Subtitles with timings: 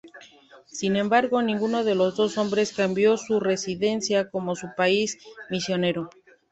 [0.65, 5.19] Sin embargo, ninguno de los dos hombres cambió su residencia como su país
[5.51, 6.09] misionero.